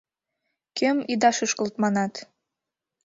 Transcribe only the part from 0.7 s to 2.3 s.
—Кӧм «ида шӱшкылт» манат?